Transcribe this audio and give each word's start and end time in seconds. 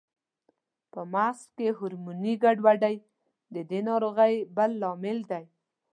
په 0.91 1.01
مغز 1.13 1.39
کې 1.55 1.67
هورموني 1.77 2.33
ګډوډۍ 2.43 2.95
د 3.53 3.55
دې 3.69 3.79
ناروغۍ 3.89 4.35
بل 4.55 4.71
لامل 4.81 5.17
دی. 5.31 5.43